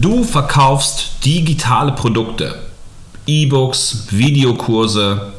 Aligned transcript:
Du 0.00 0.24
verkaufst 0.24 1.24
digitale 1.24 1.92
Produkte, 1.92 2.58
E-Books, 3.28 4.08
Videokurse. 4.10 5.32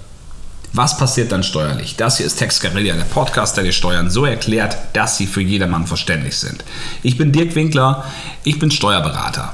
Was 0.72 0.98
passiert 0.98 1.34
dann 1.34 1.44
steuerlich? 1.44 1.98
Das 1.98 2.16
hier 2.18 2.26
ist 2.26 2.38
Tex 2.38 2.62
Guerilla, 2.62 2.96
der 2.96 3.04
Podcast, 3.04 3.58
der 3.58 3.66
dir 3.66 3.74
Steuern 3.74 4.10
so 4.10 4.24
erklärt, 4.24 4.78
dass 4.94 5.18
sie 5.18 5.28
für 5.28 5.42
jedermann 5.42 5.88
verständlich 5.88 6.38
sind. 6.38 6.64
Ich 7.04 7.18
bin 7.18 7.34
Dirk 7.34 7.54
Winkler, 7.56 8.06
ich 8.46 8.58
bin 8.58 8.72
Steuerberater. 8.72 9.54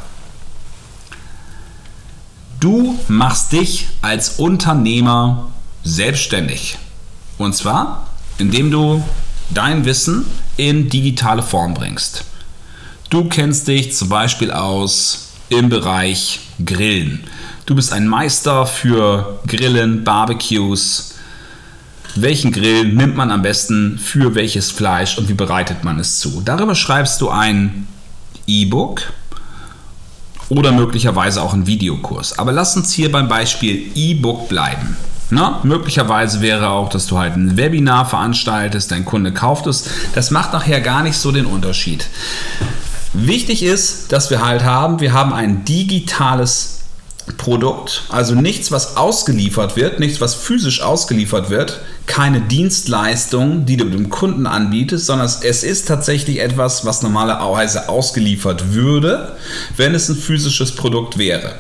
Du 2.59 2.99
machst 3.07 3.53
dich 3.53 3.87
als 4.03 4.37
Unternehmer 4.37 5.47
selbstständig. 5.83 6.77
Und 7.39 7.55
zwar, 7.55 8.07
indem 8.37 8.69
du 8.69 9.03
dein 9.49 9.83
Wissen 9.85 10.27
in 10.57 10.89
digitale 10.89 11.41
Form 11.41 11.73
bringst. 11.73 12.23
Du 13.11 13.25
kennst 13.25 13.67
dich 13.67 13.93
zum 13.93 14.07
Beispiel 14.07 14.51
aus 14.51 15.31
im 15.49 15.67
Bereich 15.67 16.39
Grillen. 16.65 17.25
Du 17.65 17.75
bist 17.75 17.91
ein 17.91 18.07
Meister 18.07 18.65
für 18.65 19.41
Grillen, 19.47 20.05
Barbecues. 20.05 21.15
Welchen 22.15 22.53
Grill 22.53 22.85
nimmt 22.85 23.17
man 23.17 23.29
am 23.29 23.41
besten 23.41 23.99
für 23.99 24.33
welches 24.33 24.71
Fleisch 24.71 25.17
und 25.17 25.27
wie 25.27 25.33
bereitet 25.33 25.83
man 25.83 25.99
es 25.99 26.19
zu? 26.19 26.41
Darüber 26.45 26.73
schreibst 26.73 27.19
du 27.19 27.29
ein 27.29 27.85
E-Book 28.47 29.01
oder 30.47 30.71
möglicherweise 30.71 31.41
auch 31.41 31.53
einen 31.53 31.67
Videokurs. 31.67 32.39
Aber 32.39 32.53
lass 32.53 32.77
uns 32.77 32.93
hier 32.93 33.11
beim 33.11 33.27
Beispiel 33.27 33.91
E-Book 33.93 34.47
bleiben. 34.47 34.95
Na, 35.31 35.59
möglicherweise 35.63 36.39
wäre 36.39 36.69
auch, 36.69 36.87
dass 36.87 37.07
du 37.07 37.17
halt 37.17 37.35
ein 37.35 37.57
Webinar 37.57 38.05
veranstaltest, 38.05 38.91
dein 38.91 39.03
Kunde 39.03 39.33
kauft 39.33 39.67
es. 39.67 39.89
Das 40.15 40.31
macht 40.31 40.53
nachher 40.53 40.79
gar 40.79 41.03
nicht 41.03 41.17
so 41.17 41.33
den 41.33 41.45
Unterschied. 41.45 42.07
Wichtig 43.13 43.63
ist, 43.63 44.11
dass 44.11 44.29
wir 44.29 44.45
halt 44.45 44.63
haben, 44.63 45.01
wir 45.01 45.11
haben 45.11 45.33
ein 45.33 45.65
digitales 45.65 46.79
Produkt, 47.37 48.03
also 48.09 48.35
nichts, 48.35 48.71
was 48.71 48.97
ausgeliefert 48.97 49.75
wird, 49.75 49.99
nichts, 49.99 50.21
was 50.21 50.33
physisch 50.33 50.81
ausgeliefert 50.81 51.49
wird, 51.49 51.81
keine 52.05 52.41
Dienstleistung, 52.41 53.65
die 53.65 53.77
du 53.77 53.85
dem 53.85 54.09
Kunden 54.09 54.47
anbietest, 54.47 55.05
sondern 55.05 55.27
es 55.27 55.63
ist 55.63 55.87
tatsächlich 55.87 56.39
etwas, 56.39 56.85
was 56.85 57.03
normalerweise 57.03 57.89
ausgeliefert 57.89 58.73
würde, 58.73 59.35
wenn 59.77 59.93
es 59.93 60.09
ein 60.09 60.15
physisches 60.15 60.75
Produkt 60.75 61.17
wäre. 61.17 61.55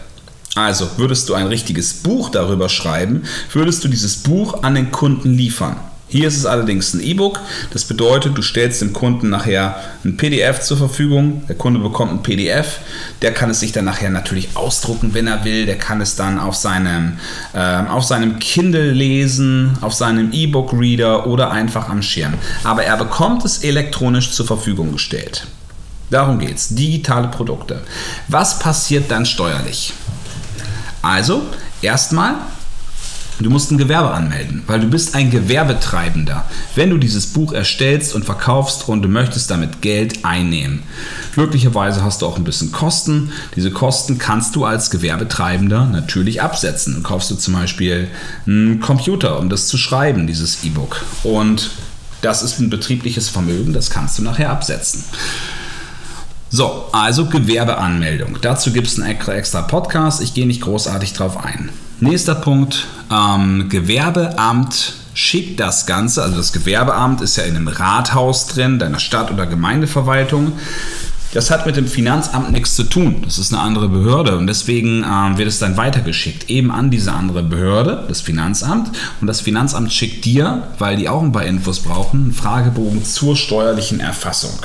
Also 0.55 0.87
würdest 0.97 1.29
du 1.29 1.33
ein 1.33 1.47
richtiges 1.47 1.93
Buch 1.93 2.29
darüber 2.29 2.67
schreiben, 2.67 3.23
würdest 3.53 3.83
du 3.83 3.87
dieses 3.87 4.17
Buch 4.17 4.63
an 4.63 4.75
den 4.75 4.91
Kunden 4.91 5.33
liefern. 5.33 5.77
Hier 6.11 6.27
ist 6.27 6.35
es 6.35 6.45
allerdings 6.45 6.93
ein 6.93 7.01
E-Book. 7.01 7.39
Das 7.71 7.85
bedeutet, 7.85 8.37
du 8.37 8.41
stellst 8.41 8.81
dem 8.81 8.91
Kunden 8.91 9.29
nachher 9.29 9.77
ein 10.03 10.17
PDF 10.17 10.59
zur 10.59 10.77
Verfügung. 10.77 11.43
Der 11.47 11.55
Kunde 11.55 11.79
bekommt 11.79 12.11
ein 12.11 12.21
PDF. 12.21 12.79
Der 13.21 13.33
kann 13.33 13.49
es 13.49 13.61
sich 13.61 13.71
dann 13.71 13.85
nachher 13.85 14.09
natürlich 14.09 14.49
ausdrucken, 14.55 15.13
wenn 15.13 15.27
er 15.27 15.45
will. 15.45 15.65
Der 15.65 15.77
kann 15.77 16.01
es 16.01 16.17
dann 16.17 16.37
auf 16.37 16.55
seinem, 16.55 17.13
äh, 17.53 17.59
auf 17.87 18.03
seinem 18.03 18.39
Kindle 18.39 18.91
lesen, 18.91 19.77
auf 19.79 19.93
seinem 19.93 20.33
E-Book-Reader 20.33 21.27
oder 21.27 21.49
einfach 21.51 21.87
am 21.87 22.01
Schirm. 22.01 22.33
Aber 22.65 22.83
er 22.83 22.97
bekommt 22.97 23.45
es 23.45 23.59
elektronisch 23.63 24.31
zur 24.31 24.45
Verfügung 24.45 24.91
gestellt. 24.91 25.47
Darum 26.09 26.39
geht 26.39 26.57
es. 26.57 26.75
Digitale 26.75 27.29
Produkte. 27.29 27.83
Was 28.27 28.59
passiert 28.59 29.09
dann 29.09 29.25
steuerlich? 29.25 29.93
Also, 31.01 31.43
erstmal 31.81 32.35
Du 33.39 33.49
musst 33.49 33.71
ein 33.71 33.77
Gewerbe 33.77 34.11
anmelden, 34.11 34.61
weil 34.67 34.81
du 34.81 34.87
bist 34.87 35.15
ein 35.15 35.31
Gewerbetreibender, 35.31 36.45
wenn 36.75 36.91
du 36.91 36.97
dieses 36.97 37.27
Buch 37.27 37.53
erstellst 37.53 38.13
und 38.13 38.25
verkaufst 38.25 38.87
und 38.87 39.01
du 39.01 39.07
möchtest 39.09 39.49
damit 39.49 39.81
Geld 39.81 40.23
einnehmen. 40.23 40.83
Möglicherweise 41.35 42.03
hast 42.03 42.21
du 42.21 42.27
auch 42.27 42.37
ein 42.37 42.43
bisschen 42.43 42.71
Kosten. 42.71 43.31
Diese 43.55 43.71
Kosten 43.71 44.17
kannst 44.17 44.55
du 44.55 44.65
als 44.65 44.91
Gewerbetreibender 44.91 45.85
natürlich 45.85 46.41
absetzen. 46.41 46.95
Du 46.95 47.01
kaufst 47.01 47.31
du 47.31 47.35
zum 47.35 47.55
Beispiel 47.55 48.09
einen 48.45 48.79
Computer, 48.79 49.39
um 49.39 49.49
das 49.49 49.67
zu 49.67 49.77
schreiben, 49.77 50.27
dieses 50.27 50.63
E-Book. 50.63 51.03
Und 51.23 51.71
das 52.21 52.43
ist 52.43 52.59
ein 52.59 52.69
betriebliches 52.69 53.29
Vermögen, 53.29 53.73
das 53.73 53.89
kannst 53.89 54.19
du 54.19 54.23
nachher 54.23 54.51
absetzen. 54.51 55.03
So, 56.51 56.85
also 56.91 57.25
Gewerbeanmeldung. 57.27 58.37
Dazu 58.41 58.73
gibt 58.73 58.87
es 58.87 58.99
einen 58.99 59.17
extra 59.27 59.61
Podcast. 59.61 60.21
Ich 60.21 60.33
gehe 60.33 60.45
nicht 60.45 60.61
großartig 60.61 61.13
drauf 61.13 61.43
ein. 61.43 61.69
Nächster 62.01 62.33
Punkt, 62.33 62.87
ähm, 63.11 63.69
Gewerbeamt 63.69 64.93
schickt 65.13 65.59
das 65.59 65.85
Ganze, 65.85 66.23
also 66.23 66.35
das 66.35 66.51
Gewerbeamt 66.51 67.21
ist 67.21 67.35
ja 67.35 67.43
in 67.43 67.55
einem 67.55 67.67
Rathaus 67.67 68.47
drin, 68.47 68.79
deiner 68.79 68.97
Stadt- 68.97 69.29
oder 69.29 69.45
Gemeindeverwaltung. 69.45 70.53
Das 71.31 71.51
hat 71.51 71.67
mit 71.67 71.75
dem 71.77 71.87
Finanzamt 71.87 72.51
nichts 72.51 72.75
zu 72.75 72.85
tun. 72.85 73.21
Das 73.23 73.37
ist 73.37 73.53
eine 73.53 73.61
andere 73.61 73.87
Behörde 73.87 74.35
und 74.35 74.47
deswegen 74.47 75.03
ähm, 75.03 75.37
wird 75.37 75.47
es 75.47 75.59
dann 75.59 75.77
weitergeschickt, 75.77 76.49
eben 76.49 76.71
an 76.71 76.89
diese 76.89 77.11
andere 77.13 77.43
Behörde, 77.43 78.03
das 78.07 78.19
Finanzamt. 78.21 78.89
Und 79.21 79.27
das 79.27 79.39
Finanzamt 79.39 79.93
schickt 79.93 80.25
dir, 80.25 80.63
weil 80.79 80.97
die 80.97 81.07
auch 81.07 81.21
ein 81.21 81.31
paar 81.31 81.45
Infos 81.45 81.81
brauchen, 81.81 82.23
einen 82.23 82.33
Fragebogen 82.33 83.05
zur 83.05 83.37
steuerlichen 83.37 83.99
Erfassung. 83.99 84.57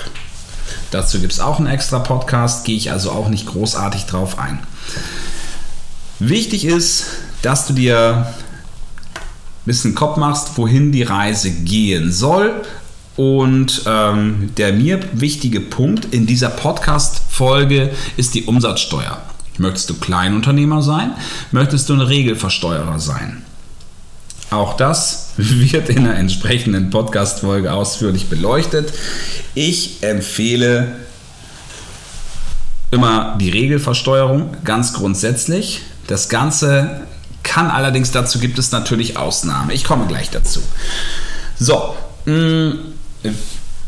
Dazu 0.90 1.20
gibt 1.20 1.34
es 1.34 1.40
auch 1.40 1.58
einen 1.58 1.68
extra 1.68 1.98
Podcast, 1.98 2.64
gehe 2.64 2.78
ich 2.78 2.90
also 2.90 3.10
auch 3.10 3.28
nicht 3.28 3.46
großartig 3.46 4.06
drauf 4.06 4.38
ein. 4.38 4.58
Wichtig 6.18 6.64
ist, 6.64 7.04
dass 7.46 7.68
du 7.68 7.74
dir 7.74 8.26
ein 8.26 8.34
bisschen 9.66 9.94
Kopf 9.94 10.16
machst, 10.16 10.58
wohin 10.58 10.90
die 10.90 11.04
Reise 11.04 11.52
gehen 11.52 12.10
soll. 12.10 12.62
Und 13.14 13.84
ähm, 13.86 14.50
der 14.56 14.72
mir 14.72 14.98
wichtige 15.12 15.60
Punkt 15.60 16.12
in 16.12 16.26
dieser 16.26 16.48
Podcast-Folge 16.48 17.92
ist 18.16 18.34
die 18.34 18.46
Umsatzsteuer. 18.46 19.22
Möchtest 19.58 19.88
du 19.88 19.94
Kleinunternehmer 19.94 20.82
sein? 20.82 21.12
Möchtest 21.52 21.88
du 21.88 21.94
ein 21.94 22.00
Regelversteuerer 22.00 22.98
sein? 22.98 23.44
Auch 24.50 24.76
das 24.76 25.28
wird 25.36 25.88
in 25.88 25.98
einer 25.98 26.16
entsprechenden 26.16 26.90
Podcast-Folge 26.90 27.72
ausführlich 27.72 28.26
beleuchtet. 28.26 28.92
Ich 29.54 30.02
empfehle 30.02 30.96
immer 32.90 33.36
die 33.40 33.50
Regelversteuerung 33.50 34.56
ganz 34.64 34.94
grundsätzlich. 34.94 35.82
Das 36.08 36.28
Ganze 36.28 37.05
kann 37.56 37.70
allerdings, 37.70 38.10
dazu 38.10 38.38
gibt 38.38 38.58
es 38.58 38.70
natürlich 38.70 39.16
Ausnahmen. 39.16 39.70
Ich 39.70 39.84
komme 39.84 40.06
gleich 40.06 40.28
dazu. 40.28 40.60
So, 41.58 41.94
mm, 42.26 42.72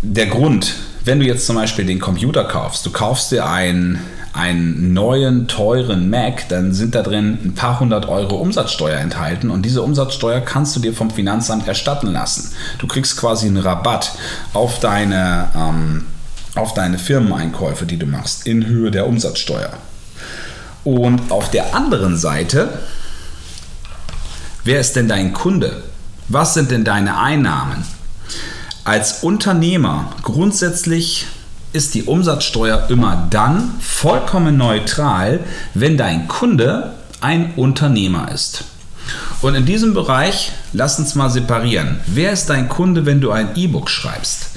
der 0.01 0.27
Grund, 0.29 0.73
wenn 1.05 1.21
du 1.21 1.27
jetzt 1.27 1.45
zum 1.45 1.56
Beispiel 1.56 1.84
den 1.84 1.99
Computer 1.99 2.45
kaufst, 2.45 2.87
du 2.87 2.91
kaufst 2.91 3.31
dir 3.31 3.47
einen, 3.47 4.01
einen 4.33 4.95
neuen, 4.95 5.49
teuren 5.49 6.09
Mac, 6.09 6.49
dann 6.49 6.73
sind 6.73 6.95
da 6.95 7.03
drin 7.03 7.41
ein 7.45 7.55
paar 7.55 7.78
hundert 7.78 8.09
Euro 8.09 8.37
Umsatzsteuer 8.37 9.01
enthalten 9.01 9.51
und 9.51 9.67
diese 9.67 9.83
Umsatzsteuer 9.83 10.41
kannst 10.41 10.75
du 10.75 10.81
dir 10.81 10.95
vom 10.95 11.11
Finanzamt 11.11 11.69
erstatten 11.69 12.07
lassen. 12.07 12.51
Du 12.78 12.87
kriegst 12.87 13.19
quasi 13.19 13.49
einen 13.49 13.59
Rabatt 13.59 14.12
auf 14.55 14.81
deine, 14.81 15.49
ähm, 15.55 16.07
auf 16.55 16.73
deine 16.73 16.99
Firmeneinkäufe, 16.99 17.84
die 17.84 17.99
du 17.99 18.07
machst, 18.07 18.47
in 18.47 18.65
Höhe 18.65 18.91
der 18.91 19.07
Umsatzsteuer. 19.07 19.75
Und 20.84 21.31
auf 21.31 21.51
der 21.51 21.75
anderen 21.75 22.17
Seite, 22.17 22.71
wer 24.65 24.81
ist 24.81 24.97
denn 24.97 25.09
dein 25.09 25.33
Kunde? 25.33 25.83
Was 26.29 26.55
sind 26.55 26.71
denn 26.71 26.85
deine 26.85 27.19
Einnahmen? 27.19 27.85
Als 28.85 29.23
Unternehmer 29.23 30.13
grundsätzlich 30.23 31.27
ist 31.73 31.95
die 31.95 32.05
Umsatzsteuer 32.05 32.87
immer 32.89 33.27
dann 33.31 33.75
vollkommen 33.81 34.57
neutral, 34.57 35.41
wenn 35.75 35.97
dein 35.97 36.29
Kunde 36.29 36.95
ein 37.21 37.55
Unternehmer 37.55 38.31
ist. 38.33 38.65
Und 39.41 39.55
in 39.55 39.67
diesem 39.67 39.95
Bereich, 39.95 40.53
lass 40.73 40.99
uns 40.99 41.15
mal 41.15 41.31
separieren. 41.31 42.01
Wer 42.07 42.33
ist 42.33 42.51
dein 42.51 42.69
Kunde, 42.69 43.07
wenn 43.07 43.21
du 43.21 43.31
ein 43.31 43.51
E-Book 43.57 43.89
schreibst? 43.91 44.51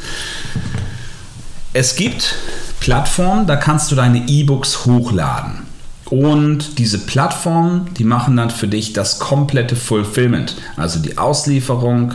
Es 1.73 1.95
gibt 1.95 2.35
Plattformen, 2.79 3.47
da 3.47 3.55
kannst 3.55 3.91
du 3.91 3.95
deine 3.95 4.27
E-Books 4.27 4.85
hochladen. 4.85 5.70
Und 6.11 6.77
diese 6.77 6.99
Plattformen, 6.99 7.89
die 7.97 8.03
machen 8.03 8.35
dann 8.35 8.49
für 8.49 8.67
dich 8.67 8.91
das 8.91 9.19
komplette 9.19 9.77
Fulfillment, 9.77 10.57
also 10.75 10.99
die 10.99 11.17
Auslieferung, 11.17 12.13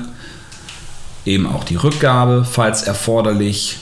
eben 1.25 1.47
auch 1.47 1.65
die 1.65 1.77
Rückgabe, 1.77 2.47
falls 2.49 2.83
erforderlich. 2.83 3.79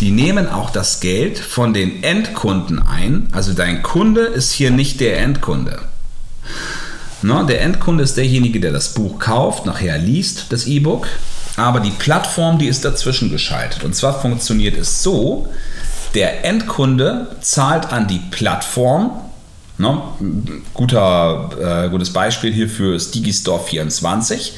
Die 0.00 0.10
nehmen 0.10 0.46
auch 0.46 0.68
das 0.68 1.00
Geld 1.00 1.38
von 1.38 1.72
den 1.72 2.04
Endkunden 2.04 2.82
ein. 2.86 3.28
Also 3.32 3.54
dein 3.54 3.82
Kunde 3.82 4.20
ist 4.20 4.52
hier 4.52 4.70
nicht 4.70 5.00
der 5.00 5.18
Endkunde. 5.18 5.80
Ne, 7.22 7.46
der 7.48 7.62
Endkunde 7.62 8.04
ist 8.04 8.18
derjenige, 8.18 8.60
der 8.60 8.72
das 8.72 8.92
Buch 8.92 9.18
kauft, 9.18 9.64
nachher 9.64 9.96
liest, 9.96 10.46
das 10.50 10.66
E-Book. 10.66 11.08
Aber 11.56 11.80
die 11.80 11.92
Plattform, 11.92 12.58
die 12.58 12.66
ist 12.66 12.84
dazwischen 12.84 13.30
geschaltet. 13.30 13.84
Und 13.84 13.96
zwar 13.96 14.20
funktioniert 14.20 14.76
es 14.76 15.02
so, 15.02 15.48
der 16.14 16.44
Endkunde 16.44 17.36
zahlt 17.40 17.92
an 17.92 18.06
die 18.06 18.20
Plattform. 18.30 19.10
Ne? 19.78 20.00
Guter, 20.72 21.84
äh, 21.86 21.88
gutes 21.90 22.12
Beispiel 22.12 22.52
hierfür 22.52 22.94
ist 22.94 23.14
Digistore 23.14 23.64
24. 23.64 24.54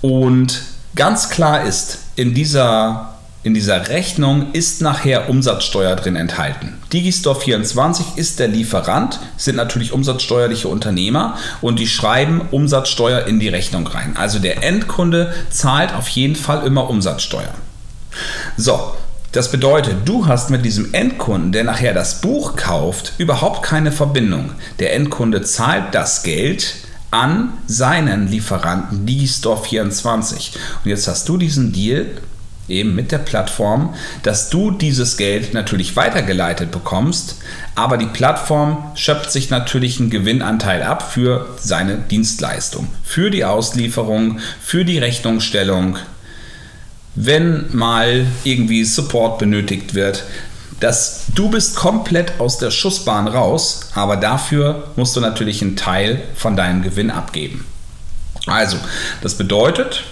Und 0.00 0.62
ganz 0.94 1.30
klar 1.30 1.64
ist, 1.64 1.98
in 2.16 2.34
dieser 2.34 3.08
in 3.44 3.54
dieser 3.54 3.88
Rechnung 3.88 4.52
ist 4.52 4.82
nachher 4.82 5.28
Umsatzsteuer 5.28 5.96
drin 5.96 6.14
enthalten. 6.14 6.74
Digistore 6.92 7.40
24 7.40 8.06
ist 8.14 8.38
der 8.38 8.46
Lieferant, 8.46 9.18
sind 9.36 9.56
natürlich 9.56 9.92
umsatzsteuerliche 9.92 10.68
Unternehmer 10.68 11.36
und 11.60 11.80
die 11.80 11.88
schreiben 11.88 12.42
Umsatzsteuer 12.52 13.26
in 13.26 13.40
die 13.40 13.48
Rechnung 13.48 13.84
rein. 13.88 14.16
Also 14.16 14.38
der 14.38 14.62
Endkunde 14.62 15.34
zahlt 15.50 15.92
auf 15.92 16.06
jeden 16.08 16.36
Fall 16.36 16.64
immer 16.64 16.88
Umsatzsteuer. 16.88 17.52
So, 18.56 18.94
das 19.32 19.50
bedeutet, 19.50 19.96
du 20.04 20.26
hast 20.26 20.50
mit 20.50 20.64
diesem 20.64 20.92
Endkunden, 20.92 21.52
der 21.52 21.64
nachher 21.64 21.94
das 21.94 22.20
Buch 22.20 22.54
kauft, 22.54 23.14
überhaupt 23.16 23.62
keine 23.62 23.90
Verbindung. 23.90 24.50
Der 24.78 24.94
Endkunde 24.94 25.42
zahlt 25.42 25.94
das 25.94 26.22
Geld 26.22 26.74
an 27.10 27.52
seinen 27.66 28.28
Lieferanten 28.28 29.06
Digistore 29.06 29.64
24. 29.64 30.52
Und 30.84 30.90
jetzt 30.90 31.08
hast 31.08 31.28
du 31.28 31.38
diesen 31.38 31.72
Deal 31.72 32.06
eben 32.68 32.94
mit 32.94 33.10
der 33.10 33.18
Plattform, 33.18 33.94
dass 34.22 34.50
du 34.50 34.70
dieses 34.70 35.16
Geld 35.16 35.54
natürlich 35.54 35.96
weitergeleitet 35.96 36.70
bekommst, 36.70 37.36
aber 37.74 37.96
die 37.96 38.06
Plattform 38.06 38.92
schöpft 38.94 39.32
sich 39.32 39.50
natürlich 39.50 39.98
einen 39.98 40.10
Gewinnanteil 40.10 40.82
ab 40.82 41.10
für 41.12 41.48
seine 41.58 41.96
Dienstleistung, 41.96 42.88
für 43.02 43.30
die 43.30 43.44
Auslieferung, 43.44 44.38
für 44.60 44.84
die 44.84 44.98
Rechnungsstellung, 44.98 45.96
wenn 47.14 47.66
mal 47.74 48.26
irgendwie 48.44 48.84
Support 48.84 49.38
benötigt 49.38 49.94
wird. 49.94 50.24
dass 50.80 51.26
du 51.32 51.48
bist 51.48 51.76
komplett 51.76 52.40
aus 52.40 52.58
der 52.58 52.72
Schussbahn 52.72 53.28
raus, 53.28 53.90
aber 53.94 54.16
dafür 54.16 54.88
musst 54.96 55.14
du 55.14 55.20
natürlich 55.20 55.62
einen 55.62 55.76
Teil 55.76 56.20
von 56.34 56.56
deinem 56.56 56.82
Gewinn 56.82 57.12
abgeben. 57.12 57.64
Also, 58.46 58.78
das 59.20 59.36
bedeutet, 59.36 60.02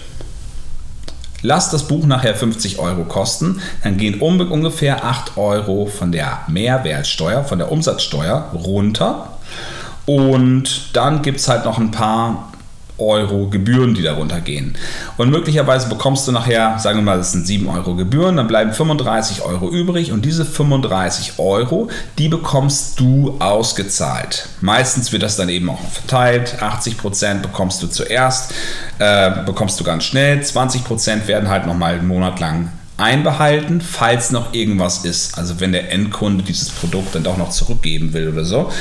Lass 1.43 1.71
das 1.71 1.87
Buch 1.87 2.05
nachher 2.05 2.35
50 2.35 2.77
Euro 2.77 3.03
kosten, 3.03 3.61
dann 3.83 3.97
gehen 3.97 4.21
ungefähr 4.21 5.03
8 5.03 5.37
Euro 5.37 5.87
von 5.87 6.11
der 6.11 6.41
Mehrwertsteuer, 6.47 7.43
von 7.43 7.57
der 7.57 7.71
Umsatzsteuer 7.71 8.51
runter. 8.53 9.39
Und 10.05 10.95
dann 10.95 11.23
gibt 11.23 11.39
es 11.39 11.47
halt 11.47 11.65
noch 11.65 11.79
ein 11.79 11.89
paar 11.89 12.51
Euro 13.01 13.47
Gebühren, 13.47 13.93
die 13.93 14.03
darunter 14.03 14.39
gehen. 14.39 14.75
Und 15.17 15.29
möglicherweise 15.29 15.89
bekommst 15.89 16.27
du 16.27 16.31
nachher, 16.31 16.77
sagen 16.79 16.99
wir 16.99 17.03
mal, 17.03 17.17
das 17.17 17.31
sind 17.31 17.45
7 17.45 17.67
Euro 17.67 17.95
Gebühren, 17.95 18.37
dann 18.37 18.47
bleiben 18.47 18.71
35 18.71 19.41
Euro 19.41 19.69
übrig 19.69 20.11
und 20.11 20.23
diese 20.23 20.45
35 20.45 21.39
Euro, 21.39 21.89
die 22.17 22.29
bekommst 22.29 22.99
du 22.99 23.35
ausgezahlt. 23.39 24.47
Meistens 24.61 25.11
wird 25.11 25.23
das 25.23 25.35
dann 25.35 25.49
eben 25.49 25.69
auch 25.69 25.81
verteilt. 25.89 26.61
80 26.61 26.97
Prozent 26.97 27.41
bekommst 27.41 27.81
du 27.83 27.87
zuerst, 27.87 28.53
äh, 28.99 29.31
bekommst 29.45 29.79
du 29.79 29.83
ganz 29.83 30.03
schnell, 30.03 30.41
20 30.41 30.83
Prozent 30.83 31.27
werden 31.27 31.49
halt 31.49 31.65
nochmal 31.65 31.95
einen 31.95 32.07
Monat 32.07 32.39
lang 32.39 32.69
einbehalten, 33.01 33.81
falls 33.81 34.31
noch 34.31 34.53
irgendwas 34.53 35.03
ist. 35.03 35.37
Also 35.37 35.59
wenn 35.59 35.71
der 35.71 35.91
Endkunde 35.91 36.43
dieses 36.43 36.69
Produkt 36.69 37.15
dann 37.15 37.23
doch 37.23 37.37
noch 37.37 37.49
zurückgeben 37.49 38.13
will 38.13 38.29
oder 38.29 38.45
so. 38.45 38.71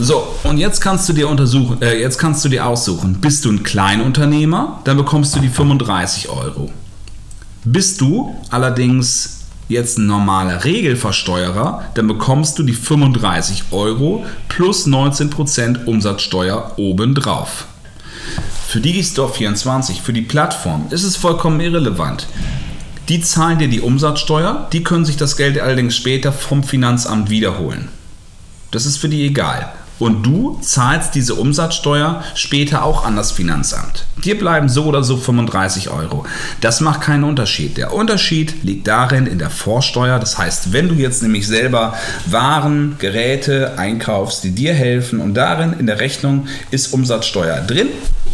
So, 0.00 0.32
und 0.44 0.58
jetzt 0.58 0.80
kannst 0.80 1.08
du 1.08 1.12
dir 1.12 1.28
untersuchen, 1.28 1.82
äh, 1.82 2.00
jetzt 2.00 2.18
kannst 2.18 2.44
du 2.44 2.48
dir 2.48 2.64
aussuchen, 2.66 3.14
bist 3.20 3.44
du 3.44 3.50
ein 3.50 3.64
Kleinunternehmer, 3.64 4.80
dann 4.84 4.96
bekommst 4.96 5.34
du 5.34 5.40
die 5.40 5.48
35 5.48 6.28
Euro. 6.28 6.70
Bist 7.64 8.00
du 8.00 8.32
allerdings 8.50 9.40
jetzt 9.68 9.98
ein 9.98 10.06
normaler 10.06 10.64
Regelversteuerer, 10.64 11.82
dann 11.94 12.06
bekommst 12.06 12.60
du 12.60 12.62
die 12.62 12.74
35 12.74 13.64
Euro 13.72 14.24
plus 14.48 14.86
19% 14.86 15.84
Umsatzsteuer 15.86 16.74
obendrauf. 16.76 17.66
Für 18.68 18.80
Digistore 18.80 19.32
24, 19.32 20.00
für 20.00 20.12
die 20.12 20.22
Plattform, 20.22 20.86
ist 20.90 21.02
es 21.02 21.16
vollkommen 21.16 21.58
irrelevant. 21.58 22.28
Die 23.08 23.20
zahlen 23.20 23.58
dir 23.58 23.68
die 23.68 23.80
Umsatzsteuer, 23.80 24.68
die 24.72 24.84
können 24.84 25.04
sich 25.04 25.16
das 25.16 25.36
Geld 25.36 25.58
allerdings 25.58 25.96
später 25.96 26.30
vom 26.30 26.62
Finanzamt 26.62 27.30
wiederholen. 27.30 27.88
Das 28.70 28.86
ist 28.86 28.98
für 28.98 29.08
die 29.08 29.26
egal. 29.26 29.72
Und 29.98 30.24
du 30.24 30.58
zahlst 30.60 31.14
diese 31.14 31.34
Umsatzsteuer 31.34 32.22
später 32.34 32.84
auch 32.84 33.04
an 33.04 33.16
das 33.16 33.32
Finanzamt. 33.32 34.04
Dir 34.24 34.38
bleiben 34.38 34.68
so 34.68 34.84
oder 34.84 35.02
so 35.02 35.16
35 35.16 35.90
Euro. 35.90 36.24
Das 36.60 36.80
macht 36.80 37.00
keinen 37.00 37.24
Unterschied. 37.24 37.76
Der 37.76 37.92
Unterschied 37.92 38.62
liegt 38.62 38.86
darin 38.86 39.26
in 39.26 39.38
der 39.38 39.50
Vorsteuer. 39.50 40.18
Das 40.18 40.38
heißt, 40.38 40.72
wenn 40.72 40.88
du 40.88 40.94
jetzt 40.94 41.22
nämlich 41.22 41.46
selber 41.46 41.94
Waren, 42.26 42.96
Geräte 42.98 43.78
einkaufst, 43.78 44.44
die 44.44 44.50
dir 44.52 44.74
helfen 44.74 45.20
und 45.20 45.34
darin 45.34 45.74
in 45.78 45.86
der 45.86 46.00
Rechnung 46.00 46.46
ist 46.70 46.92
Umsatzsteuer 46.92 47.60
drin, 47.60 47.88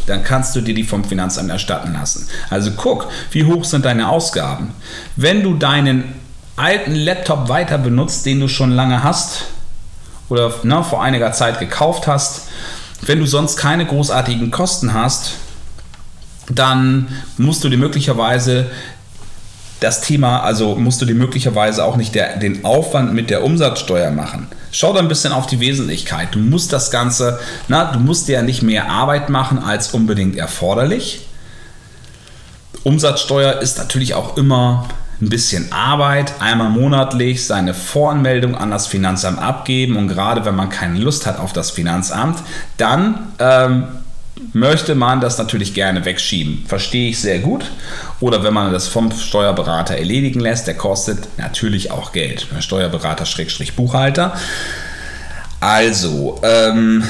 dann 0.06 0.22
kannst 0.22 0.54
du 0.54 0.60
dir 0.60 0.74
die 0.74 0.84
vom 0.84 1.04
Finanzamt 1.04 1.50
erstatten 1.50 1.92
lassen. 1.94 2.26
Also 2.50 2.72
guck, 2.76 3.08
wie 3.30 3.44
hoch 3.44 3.64
sind 3.64 3.84
deine 3.84 4.08
Ausgaben. 4.08 4.72
Wenn 5.16 5.42
du 5.42 5.54
deinen 5.54 6.04
alten 6.56 6.94
Laptop 6.94 7.48
weiter 7.48 7.78
benutzt, 7.78 8.26
den 8.26 8.40
du 8.40 8.48
schon 8.48 8.70
lange 8.70 9.02
hast, 9.02 9.44
oder 10.28 10.52
ne, 10.62 10.82
vor 10.84 11.02
einiger 11.02 11.32
Zeit 11.32 11.58
gekauft 11.58 12.06
hast, 12.06 12.48
wenn 13.02 13.20
du 13.20 13.26
sonst 13.26 13.56
keine 13.56 13.86
großartigen 13.86 14.50
Kosten 14.50 14.94
hast, 14.94 15.32
dann 16.48 17.08
musst 17.36 17.64
du 17.64 17.68
dir 17.68 17.78
möglicherweise 17.78 18.66
das 19.80 20.00
Thema, 20.00 20.42
also 20.42 20.76
musst 20.76 21.02
du 21.02 21.04
dir 21.04 21.14
möglicherweise 21.14 21.84
auch 21.84 21.96
nicht 21.96 22.14
der, 22.14 22.38
den 22.38 22.64
Aufwand 22.64 23.12
mit 23.12 23.28
der 23.28 23.44
Umsatzsteuer 23.44 24.10
machen. 24.10 24.48
Schau 24.72 24.92
da 24.92 25.00
ein 25.00 25.08
bisschen 25.08 25.32
auf 25.32 25.46
die 25.46 25.60
Wesentlichkeit. 25.60 26.28
Du 26.34 26.38
musst 26.38 26.72
das 26.72 26.90
Ganze, 26.90 27.38
na, 27.68 27.92
du 27.92 27.98
musst 27.98 28.28
dir 28.28 28.34
ja 28.36 28.42
nicht 28.42 28.62
mehr 28.62 28.90
Arbeit 28.90 29.28
machen 29.28 29.58
als 29.58 29.88
unbedingt 29.88 30.36
erforderlich. 30.36 31.26
Umsatzsteuer 32.82 33.60
ist 33.60 33.78
natürlich 33.78 34.14
auch 34.14 34.36
immer 34.36 34.88
ein 35.20 35.28
bisschen 35.28 35.72
Arbeit, 35.72 36.34
einmal 36.40 36.70
monatlich 36.70 37.46
seine 37.46 37.74
Voranmeldung 37.74 38.56
an 38.56 38.70
das 38.70 38.86
Finanzamt 38.86 39.38
abgeben 39.40 39.96
und 39.96 40.08
gerade 40.08 40.44
wenn 40.44 40.56
man 40.56 40.70
keine 40.70 40.98
Lust 40.98 41.26
hat 41.26 41.38
auf 41.38 41.52
das 41.52 41.70
Finanzamt, 41.70 42.38
dann 42.76 43.32
ähm, 43.38 43.84
möchte 44.52 44.94
man 44.94 45.20
das 45.20 45.38
natürlich 45.38 45.74
gerne 45.74 46.04
wegschieben. 46.04 46.64
Verstehe 46.66 47.10
ich 47.10 47.20
sehr 47.20 47.38
gut. 47.38 47.70
Oder 48.20 48.42
wenn 48.42 48.54
man 48.54 48.72
das 48.72 48.88
vom 48.88 49.12
Steuerberater 49.12 49.96
erledigen 49.96 50.40
lässt, 50.40 50.66
der 50.66 50.74
kostet 50.74 51.38
natürlich 51.38 51.90
auch 51.90 52.12
Geld. 52.12 52.46
Steuerberater-Buchhalter. 52.58 54.34
Also, 55.60 56.40
ähm, 56.42 57.04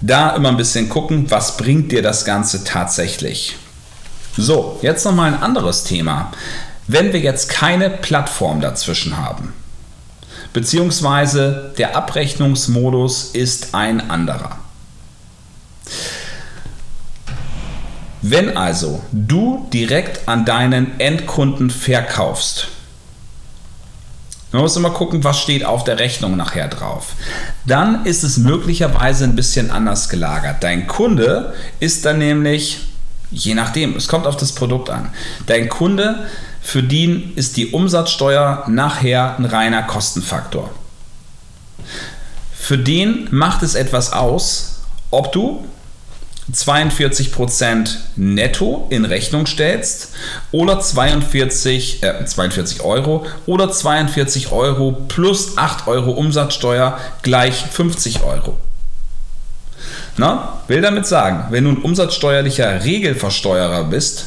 da 0.00 0.30
immer 0.30 0.50
ein 0.50 0.56
bisschen 0.56 0.88
gucken, 0.88 1.30
was 1.30 1.56
bringt 1.56 1.92
dir 1.92 2.02
das 2.02 2.24
Ganze 2.24 2.64
tatsächlich. 2.64 3.56
So, 4.36 4.78
jetzt 4.82 5.04
nochmal 5.04 5.34
ein 5.34 5.42
anderes 5.42 5.84
Thema. 5.84 6.30
Wenn 6.92 7.12
wir 7.12 7.20
jetzt 7.20 7.48
keine 7.48 7.88
Plattform 7.88 8.60
dazwischen 8.60 9.16
haben, 9.16 9.52
beziehungsweise 10.52 11.72
der 11.78 11.96
Abrechnungsmodus 11.96 13.26
ist 13.26 13.76
ein 13.76 14.10
anderer. 14.10 14.58
Wenn 18.22 18.56
also 18.56 19.00
du 19.12 19.68
direkt 19.72 20.28
an 20.28 20.44
deinen 20.44 20.98
Endkunden 20.98 21.70
verkaufst, 21.70 22.66
man 24.50 24.62
muss 24.62 24.74
immer 24.74 24.90
gucken, 24.90 25.22
was 25.22 25.38
steht 25.38 25.64
auf 25.64 25.84
der 25.84 26.00
Rechnung 26.00 26.36
nachher 26.36 26.66
drauf. 26.66 27.12
Dann 27.66 28.04
ist 28.04 28.24
es 28.24 28.36
möglicherweise 28.36 29.22
ein 29.22 29.36
bisschen 29.36 29.70
anders 29.70 30.08
gelagert. 30.08 30.64
Dein 30.64 30.88
Kunde 30.88 31.54
ist 31.78 32.04
dann 32.04 32.18
nämlich, 32.18 32.80
je 33.30 33.54
nachdem, 33.54 33.94
es 33.94 34.08
kommt 34.08 34.26
auf 34.26 34.36
das 34.36 34.50
Produkt 34.56 34.90
an, 34.90 35.10
dein 35.46 35.68
Kunde 35.68 36.26
für 36.62 36.82
den 36.82 37.32
ist 37.36 37.56
die 37.56 37.70
Umsatzsteuer 37.70 38.64
nachher 38.68 39.36
ein 39.38 39.44
reiner 39.44 39.82
Kostenfaktor. 39.82 40.70
Für 42.54 42.78
den 42.78 43.28
macht 43.30 43.62
es 43.62 43.74
etwas 43.74 44.12
aus, 44.12 44.80
ob 45.10 45.32
du 45.32 45.64
42% 46.52 47.96
netto 48.16 48.86
in 48.90 49.04
Rechnung 49.04 49.46
stellst 49.46 50.10
oder 50.52 50.80
42, 50.80 52.02
äh, 52.02 52.24
42 52.24 52.82
Euro 52.82 53.26
oder 53.46 53.70
42 53.70 54.52
Euro 54.52 54.92
plus 55.08 55.56
8 55.56 55.86
Euro 55.86 56.12
Umsatzsteuer 56.12 56.98
gleich 57.22 57.54
50 57.54 58.22
Euro. 58.22 58.58
Na, 60.16 60.60
will 60.68 60.80
damit 60.80 61.06
sagen, 61.06 61.46
wenn 61.50 61.64
du 61.64 61.70
ein 61.70 61.78
umsatzsteuerlicher 61.78 62.84
Regelversteuerer 62.84 63.84
bist, 63.84 64.26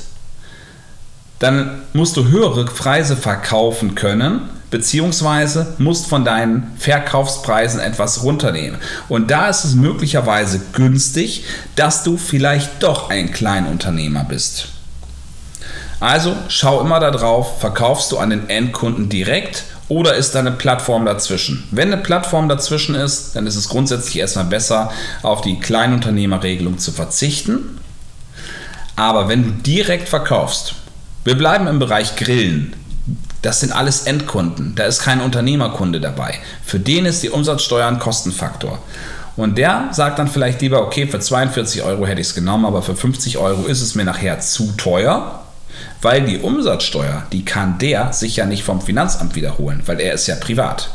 dann 1.44 1.82
musst 1.92 2.16
du 2.16 2.30
höhere 2.30 2.66
Preise 2.66 3.18
verkaufen 3.18 3.96
können, 3.96 4.50
beziehungsweise 4.72 5.76
musst 5.78 6.08
von 6.08 6.24
deinen 6.24 6.72
Verkaufspreisen 6.78 7.80
etwas 7.80 8.24
runternehmen. 8.24 8.80
Und 9.10 9.30
da 9.30 9.50
ist 9.50 9.66
es 9.66 9.76
möglicherweise 9.76 10.62
günstig, 10.72 11.44
dass 11.76 12.04
du 12.04 12.18
vielleicht 12.18 12.82
doch 12.82 13.10
ein 13.10 13.32
Kleinunternehmer 13.32 14.24
bist. 14.24 14.70
Also 16.00 16.36
schau 16.48 16.82
immer 16.82 17.00
darauf, 17.00 17.60
verkaufst 17.60 18.12
du 18.12 18.18
an 18.18 18.30
den 18.30 18.50
Endkunden 18.50 19.10
direkt 19.10 19.64
oder 19.90 20.16
ist 20.16 20.36
da 20.36 20.40
eine 20.40 20.52
Plattform 20.52 21.06
dazwischen? 21.06 21.68
Wenn 21.72 21.92
eine 21.92 22.02
Plattform 22.02 22.50
dazwischen 22.50 22.96
ist, 22.96 23.36
dann 23.36 23.48
ist 23.48 23.58
es 23.58 23.70
grundsätzlich 23.70 24.18
erstmal 24.18 24.46
besser, 24.46 24.92
auf 25.22 25.42
die 25.42 25.60
Kleinunternehmerregelung 25.60 26.78
zu 26.78 26.94
verzichten. 26.94 27.80
Aber 28.96 29.28
wenn 29.28 29.44
du 29.44 29.52
direkt 29.64 30.08
verkaufst, 30.08 30.76
Wir 31.24 31.38
bleiben 31.38 31.68
im 31.68 31.80
Bereich 31.80 32.16
Grillen. 32.16 32.74
Das 33.42 33.60
sind 33.60 33.72
alles 33.72 34.04
Endkunden. 34.04 34.76
Da 34.76 34.86
ist 34.86 35.02
kein 35.02 35.22
Unternehmerkunde 35.22 36.00
dabei. 36.02 36.36
Für 36.64 36.80
den 36.80 37.06
ist 37.06 37.24
die 37.24 37.30
Umsatzsteuer 37.30 37.88
ein 37.88 38.00
Kostenfaktor. 38.00 38.80
Und 39.36 39.58
der 39.58 39.90
sagt 39.92 40.20
dann 40.20 40.28
vielleicht 40.28 40.62
lieber, 40.62 40.82
okay, 40.82 41.08
für 41.08 41.20
42 41.20 41.84
Euro 41.84 42.06
hätte 42.06 42.22
ich 42.22 42.28
es 42.28 42.36
genommen, 42.36 42.66
aber 42.66 42.84
für 42.84 42.96
50 42.96 43.38
Euro 43.38 43.66
ist 43.66 43.82
es 43.82 43.96
mir 43.96 44.04
nachher 44.04 44.40
zu 44.40 44.74
teuer, 44.78 45.44
weil 46.02 46.22
die 46.26 46.40
Umsatzsteuer, 46.40 47.24
die 47.32 47.44
kann 47.44 47.80
der 47.80 48.14
sich 48.14 48.36
ja 48.36 48.46
nicht 48.46 48.64
vom 48.64 48.82
Finanzamt 48.82 49.36
wiederholen, 49.36 49.82
weil 49.86 50.00
er 50.00 50.14
ist 50.14 50.28
ja 50.28 50.36
privat. 50.36 50.92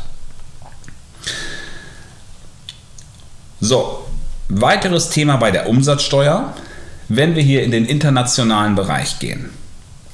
So, 3.59 4.07
weiteres 4.47 5.09
Thema 5.09 5.35
bei 5.35 5.51
der 5.51 5.67
Umsatzsteuer, 5.67 6.53
wenn 7.09 7.35
wir 7.35 7.43
hier 7.43 7.63
in 7.63 7.71
den 7.71 7.85
internationalen 7.85 8.75
Bereich 8.75 9.19
gehen. 9.19 9.49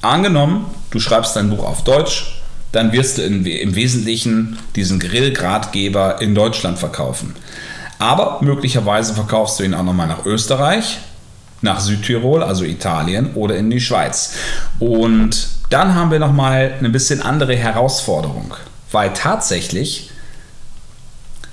Angenommen, 0.02 0.66
du 0.90 1.00
schreibst 1.00 1.36
dein 1.36 1.50
Buch 1.50 1.64
auf 1.64 1.84
Deutsch, 1.84 2.40
dann 2.72 2.92
wirst 2.92 3.18
du 3.18 3.22
in, 3.22 3.44
im 3.46 3.74
Wesentlichen 3.74 4.58
diesen 4.74 5.00
Grillgradgeber 5.00 6.20
in 6.20 6.34
Deutschland 6.34 6.78
verkaufen. 6.78 7.34
Aber 7.98 8.38
möglicherweise 8.42 9.14
verkaufst 9.14 9.58
du 9.58 9.64
ihn 9.64 9.74
auch 9.74 9.82
nochmal 9.82 10.06
nach 10.06 10.26
Österreich, 10.26 10.98
nach 11.62 11.80
Südtirol, 11.80 12.42
also 12.42 12.64
Italien 12.64 13.34
oder 13.34 13.56
in 13.56 13.70
die 13.70 13.80
Schweiz. 13.80 14.34
Und 14.78 15.48
dann 15.70 15.94
haben 15.94 16.10
wir 16.10 16.18
nochmal 16.18 16.74
eine 16.78 16.90
bisschen 16.90 17.22
andere 17.22 17.56
Herausforderung, 17.56 18.54
weil 18.92 19.12
tatsächlich 19.14 20.10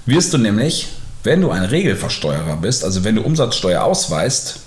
wirst 0.05 0.33
du 0.33 0.37
nämlich, 0.37 0.89
wenn 1.23 1.41
du 1.41 1.51
ein 1.51 1.63
Regelversteuerer 1.63 2.57
bist, 2.57 2.83
also 2.83 3.05
wenn 3.05 3.15
du 3.15 3.21
Umsatzsteuer 3.21 3.83
ausweist, 3.83 4.59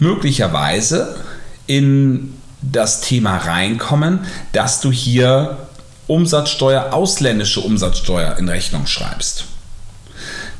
möglicherweise 0.00 1.16
in 1.76 2.34
das 2.60 3.00
Thema 3.00 3.38
reinkommen, 3.38 4.20
dass 4.52 4.80
du 4.80 4.92
hier 4.92 5.56
Umsatzsteuer, 6.06 6.92
ausländische 6.92 7.60
Umsatzsteuer 7.60 8.36
in 8.38 8.48
Rechnung 8.48 8.86
schreibst. 8.86 9.44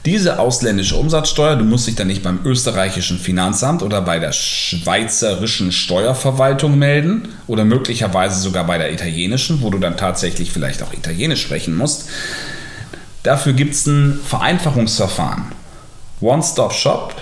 Diese 0.06 0.38
ausländische 0.40 0.96
Umsatzsteuer, 0.96 1.54
du 1.54 1.64
musst 1.64 1.86
dich 1.86 1.94
dann 1.94 2.08
nicht 2.08 2.22
beim 2.22 2.40
österreichischen 2.44 3.18
Finanzamt 3.18 3.82
oder 3.82 4.00
bei 4.00 4.18
der 4.18 4.32
schweizerischen 4.32 5.70
Steuerverwaltung 5.70 6.76
melden 6.76 7.28
oder 7.46 7.64
möglicherweise 7.64 8.40
sogar 8.40 8.66
bei 8.66 8.78
der 8.78 8.92
italienischen, 8.92 9.60
wo 9.60 9.70
du 9.70 9.78
dann 9.78 9.96
tatsächlich 9.96 10.50
vielleicht 10.50 10.82
auch 10.82 10.92
italienisch 10.92 11.42
sprechen 11.42 11.76
musst. 11.76 12.08
Dafür 13.22 13.52
gibt 13.52 13.74
es 13.74 13.86
ein 13.86 14.18
Vereinfachungsverfahren. 14.26 15.52
One-Stop-Shop 16.20 17.14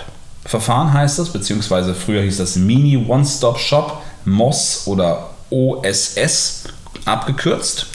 Verfahren 0.45 0.93
heißt 0.93 1.19
das, 1.19 1.31
beziehungsweise 1.31 1.93
früher 1.93 2.21
hieß 2.23 2.37
das 2.37 2.55
Mini 2.55 2.97
One-Stop-Shop, 2.97 4.01
MOS 4.25 4.83
oder 4.85 5.29
OSS 5.49 6.63
abgekürzt. 7.05 7.87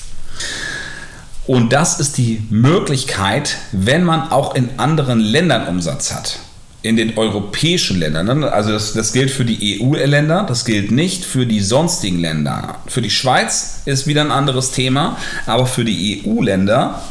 Und 1.46 1.72
das 1.72 2.00
ist 2.00 2.18
die 2.18 2.42
Möglichkeit, 2.50 3.56
wenn 3.72 4.04
man 4.04 4.30
auch 4.30 4.54
in 4.54 4.70
anderen 4.78 5.20
Ländern 5.20 5.68
Umsatz 5.68 6.12
hat. 6.12 6.40
In 6.82 6.96
den 6.96 7.16
europäischen 7.16 7.98
Ländern. 7.98 8.40
Ne? 8.40 8.52
Also 8.52 8.72
das, 8.72 8.92
das 8.92 9.12
gilt 9.12 9.30
für 9.30 9.44
die 9.44 9.80
EU-Länder, 9.80 10.44
das 10.48 10.64
gilt 10.64 10.92
nicht 10.92 11.24
für 11.24 11.46
die 11.46 11.60
sonstigen 11.60 12.20
Länder. 12.20 12.76
Für 12.86 13.02
die 13.02 13.10
Schweiz 13.10 13.82
ist 13.86 14.06
wieder 14.06 14.20
ein 14.20 14.30
anderes 14.30 14.70
Thema, 14.70 15.16
aber 15.46 15.66
für 15.66 15.84
die 15.84 16.24
EU-Länder 16.24 17.02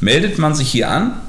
meldet 0.00 0.38
man 0.38 0.54
sich 0.54 0.70
hier 0.70 0.90
an, 0.90 1.20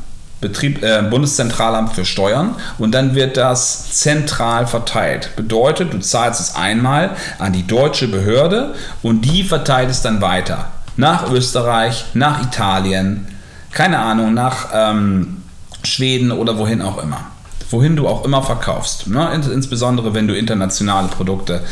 Betrieb, 0.41 0.83
äh, 0.83 1.01
Bundeszentralamt 1.01 1.93
für 1.93 2.05
Steuern 2.05 2.55
und 2.77 2.93
dann 2.93 3.15
wird 3.15 3.37
das 3.37 3.91
zentral 3.91 4.67
verteilt. 4.67 5.31
Bedeutet, 5.35 5.93
du 5.93 5.99
zahlst 5.99 6.39
es 6.39 6.55
einmal 6.55 7.11
an 7.39 7.53
die 7.53 7.67
deutsche 7.67 8.07
Behörde 8.07 8.73
und 9.01 9.21
die 9.21 9.43
verteilt 9.43 9.89
es 9.89 10.01
dann 10.01 10.21
weiter 10.21 10.67
nach 10.99 11.31
Österreich, 11.31 12.05
nach 12.13 12.43
Italien, 12.43 13.25
keine 13.71 13.99
Ahnung, 13.99 14.33
nach 14.33 14.67
ähm, 14.73 15.43
Schweden 15.83 16.31
oder 16.31 16.57
wohin 16.57 16.81
auch 16.81 17.01
immer. 17.01 17.21
Wohin 17.69 17.95
du 17.95 18.07
auch 18.07 18.25
immer 18.25 18.43
verkaufst. 18.43 19.07
Ne? 19.07 19.31
Insbesondere 19.33 20.13
wenn 20.13 20.27
du 20.27 20.35
internationale 20.35 21.07
Produkte 21.07 21.63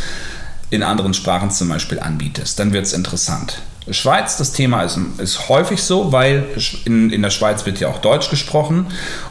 in 0.69 0.81
anderen 0.81 1.13
Sprachen 1.13 1.51
zum 1.51 1.67
Beispiel 1.67 1.99
anbietest, 1.99 2.57
dann 2.59 2.71
wird 2.71 2.85
es 2.85 2.93
interessant. 2.93 3.61
Schweiz, 3.91 4.37
das 4.37 4.51
Thema 4.51 4.83
ist, 4.83 4.99
ist 5.17 5.49
häufig 5.49 5.81
so, 5.81 6.11
weil 6.11 6.45
in, 6.85 7.09
in 7.09 7.21
der 7.21 7.29
Schweiz 7.29 7.65
wird 7.65 7.79
ja 7.79 7.87
auch 7.87 7.99
Deutsch 7.99 8.29
gesprochen. 8.29 8.87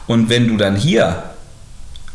Und 0.07 0.29
wenn 0.29 0.47
du 0.47 0.57
dann 0.57 0.75
hier, 0.75 1.23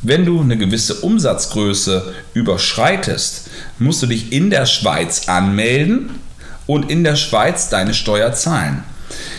wenn 0.02 0.26
du 0.26 0.40
eine 0.40 0.56
gewisse 0.56 0.94
Umsatzgröße 0.94 2.14
überschreitest, 2.34 3.48
musst 3.78 4.02
du 4.02 4.06
dich 4.06 4.32
in 4.32 4.50
der 4.50 4.66
Schweiz 4.66 5.28
anmelden 5.28 6.18
und 6.66 6.90
in 6.90 7.04
der 7.04 7.16
Schweiz 7.16 7.68
deine 7.68 7.94
Steuer 7.94 8.32
zahlen. 8.32 8.82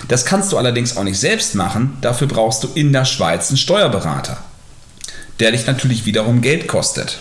Das 0.07 0.25
kannst 0.25 0.51
du 0.51 0.57
allerdings 0.57 0.98
auch 0.98 1.03
nicht 1.03 1.19
selbst 1.19 1.55
machen, 1.55 1.98
dafür 2.01 2.27
brauchst 2.27 2.63
du 2.63 2.69
in 2.75 2.93
der 2.93 3.05
Schweiz 3.05 3.50
einen 3.50 3.57
Steuerberater, 3.57 4.38
der 5.39 5.51
dich 5.51 5.65
natürlich 5.65 6.05
wiederum 6.05 6.41
Geld 6.41 6.67
kostet. 6.67 7.19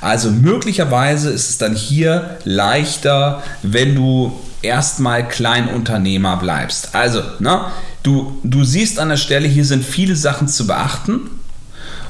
Also 0.00 0.30
möglicherweise 0.30 1.30
ist 1.30 1.50
es 1.50 1.58
dann 1.58 1.74
hier 1.74 2.38
leichter, 2.44 3.42
wenn 3.62 3.94
du 3.94 4.40
erstmal 4.62 5.26
Kleinunternehmer 5.26 6.36
bleibst. 6.36 6.94
Also, 6.94 7.22
ne, 7.38 7.62
du, 8.02 8.38
du 8.42 8.64
siehst 8.64 8.98
an 8.98 9.08
der 9.08 9.16
Stelle, 9.16 9.48
hier 9.48 9.64
sind 9.64 9.84
viele 9.84 10.16
Sachen 10.16 10.48
zu 10.48 10.66
beachten 10.66 11.30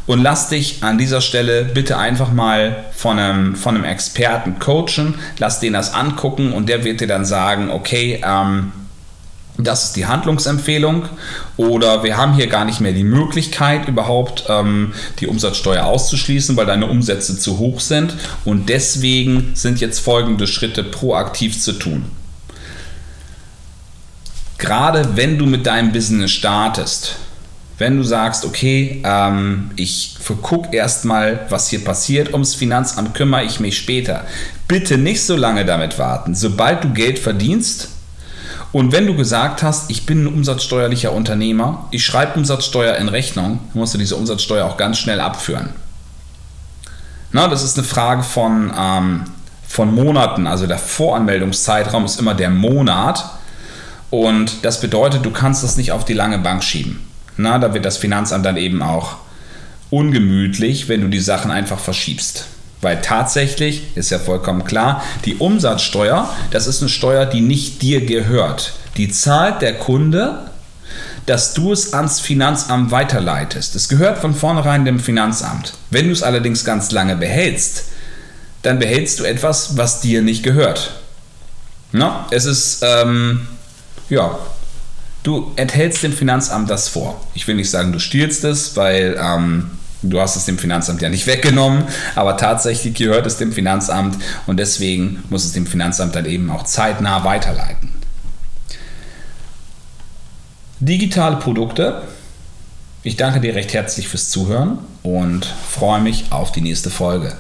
und 0.07 0.23
lass 0.23 0.49
dich 0.49 0.83
an 0.83 0.99
dieser 0.99 1.21
Stelle 1.21 1.65
bitte 1.65 1.97
einfach 1.97 2.33
mal 2.33 2.85
von 2.93 3.19
einem, 3.19 3.57
von 3.57 3.77
einem 3.77 3.85
Experten 3.85 4.59
coachen, 4.59 5.15
lass 5.39 5.61
den 5.61 5.75
das 5.75 5.95
angucken 5.95 6.53
und 6.53 6.69
der 6.69 6.85
wird 6.85 7.01
dir 7.01 7.07
dann 7.07 7.25
sagen, 7.25 7.71
okay, 7.71 8.21
ähm, 8.25 8.73
das 9.59 9.85
ist 9.85 9.97
die 9.97 10.07
Handlungsempfehlung 10.07 11.05
oder 11.57 12.03
wir 12.03 12.17
haben 12.17 12.35
hier 12.35 12.47
gar 12.47 12.65
nicht 12.65 12.81
mehr 12.81 12.93
die 12.93 13.05
Möglichkeit 13.05 13.87
überhaupt 13.87 14.45
ähm, 14.49 14.93
die 15.21 15.27
Umsatzsteuer 15.27 15.85
auszuschließen, 15.85 16.57
weil 16.57 16.67
deine 16.67 16.87
Umsätze 16.87 17.39
zu 17.39 17.59
hoch 17.59 17.81
sind 17.81 18.15
und 18.45 18.71
deswegen 18.71 19.51
sind 19.55 19.81
jetzt 19.81 20.01
folgende 20.01 20.47
Schritte 20.47 20.83
proaktiv 20.83 21.61
zu 21.61 21.73
tun. 21.73 22.07
Gerade 24.63 25.17
wenn 25.17 25.39
du 25.39 25.47
mit 25.47 25.67
deinem 25.67 25.91
Business 25.91 26.31
startest, 26.31 27.17
wenn 27.79 27.97
du 27.97 28.05
sagst, 28.05 28.45
okay, 28.45 29.03
ähm, 29.05 29.73
ich 29.75 30.17
gucke 30.41 30.77
erstmal, 30.77 31.47
was 31.49 31.69
hier 31.69 31.83
passiert, 31.83 32.33
ums 32.33 32.55
Finanzamt 32.55 33.13
kümmere 33.13 33.43
ich 33.43 33.59
mich 33.59 33.77
später. 33.77 34.25
Bitte 34.69 34.99
nicht 34.99 35.21
so 35.25 35.35
lange 35.35 35.65
damit 35.65 35.99
warten. 35.99 36.37
Sobald 36.37 36.85
du 36.85 36.93
Geld 36.93 37.19
verdienst 37.19 37.89
und 38.71 38.93
wenn 38.93 39.09
du 39.09 39.17
gesagt 39.17 39.65
hast, 39.65 39.91
ich 39.91 40.07
bin 40.07 40.23
ein 40.23 40.27
umsatzsteuerlicher 40.29 41.13
Unternehmer, 41.13 41.89
ich 41.91 42.07
schreibe 42.07 42.39
Umsatzsteuer 42.39 42.95
in 42.99 43.09
Rechnung, 43.09 43.59
musst 43.75 43.95
du 43.95 43.99
diese 43.99 44.15
Umsatzsteuer 44.15 44.65
auch 44.65 44.77
ganz 44.77 44.97
schnell 44.97 45.19
abführen. 45.19 45.71
Na, 47.33 47.49
das 47.49 47.65
ist 47.65 47.77
eine 47.77 47.87
Frage 47.87 48.23
von, 48.23 48.73
ähm, 48.79 49.25
von 49.67 49.93
Monaten. 49.93 50.47
Also 50.47 50.69
der 50.69 50.79
Voranmeldungszeitraum 50.79 52.05
ist 52.05 52.21
immer 52.21 52.35
der 52.35 52.51
Monat. 52.51 53.25
Und 54.13 54.67
das 54.67 54.83
bedeutet, 54.83 55.25
du 55.25 55.31
kannst 55.31 55.65
das 55.65 55.79
nicht 55.79 55.91
auf 55.91 56.05
die 56.05 56.13
lange 56.13 56.37
Bank 56.37 56.63
schieben. 56.63 57.01
Na, 57.39 57.59
da 57.59 57.73
wird 57.73 57.87
das 57.87 57.97
Finanzamt 57.97 58.45
dann 58.45 58.59
eben 58.59 58.83
auch 58.83 59.17
ungemütlich, 59.89 60.87
wenn 60.91 61.01
du 61.01 61.09
die 61.09 61.19
Sachen 61.19 61.51
einfach 61.51 61.79
verschiebst. 61.79 62.45
Weil 62.83 63.01
tatsächlich 63.01 63.97
ist 63.97 64.11
ja 64.11 64.19
vollkommen 64.19 64.65
klar, 64.65 65.03
die 65.25 65.37
Umsatzsteuer, 65.37 66.29
das 66.51 66.67
ist 66.67 66.83
eine 66.83 66.91
Steuer, 66.91 67.25
die 67.25 67.41
nicht 67.41 67.81
dir 67.81 68.05
gehört. 68.05 68.75
Die 68.99 69.11
zahlt 69.11 69.63
der 69.63 69.79
Kunde, 69.79 70.41
dass 71.25 71.55
du 71.55 71.73
es 71.73 71.95
ans 71.95 72.21
Finanzamt 72.21 72.91
weiterleitest. 72.91 73.75
Es 73.77 73.89
gehört 73.89 74.19
von 74.19 74.35
vornherein 74.35 74.85
dem 74.85 75.01
Finanzamt. 75.01 75.73
Wenn 75.89 76.09
du 76.09 76.13
es 76.13 76.23
allerdings 76.23 76.67
ganz 76.67 76.91
lange 76.91 77.17
behältst, 77.17 77.85
dann 78.61 78.79
behältst 78.79 79.21
du 79.21 79.25
etwas, 79.25 79.79
was 79.79 80.03
dir 80.03 80.21
nicht 80.21 80.43
gehört. 80.43 81.01
Na, 81.93 82.27
es 82.31 82.45
ist, 82.45 82.83
ähm, 82.83 83.47
ja, 84.15 84.39
Du 85.23 85.53
enthältst 85.55 86.03
dem 86.03 86.13
Finanzamt 86.13 86.69
das 86.69 86.89
vor. 86.89 87.21
Ich 87.35 87.47
will 87.47 87.55
nicht 87.55 87.71
sagen, 87.71 87.93
du 87.93 88.01
stiehlst 88.01 88.43
es, 88.43 88.77
weil 88.77 89.17
ähm, 89.21 89.71
du 90.03 90.21
hast 90.21 90.35
es 90.35 90.47
dem 90.47 90.59
Finanzamt 90.59 91.01
ja 91.01 91.09
nicht 91.09 91.29
weggenommen, 91.29 91.85
aber 92.17 92.37
tatsächlich 92.37 92.95
gehört 92.95 93.25
es 93.27 93.37
dem 93.37 93.53
Finanzamt 93.53 94.17
und 94.49 94.57
deswegen 94.57 95.23
muss 95.31 95.45
es 95.45 95.53
dem 95.53 95.67
Finanzamt 95.67 96.17
dann 96.17 96.27
eben 96.27 96.51
auch 96.51 96.65
zeitnah 96.65 97.23
weiterleiten. 97.23 97.91
Digitale 100.81 101.37
Produkte. 101.37 102.03
Ich 103.05 103.17
danke 103.17 103.41
dir 103.41 103.55
recht 103.55 103.73
herzlich 103.73 104.09
fürs 104.09 104.31
Zuhören 104.31 104.79
und 105.05 105.47
freue 105.47 106.01
mich 106.01 106.27
auf 106.31 106.51
die 106.51 106.61
nächste 106.61 106.91
Folge. 106.91 107.37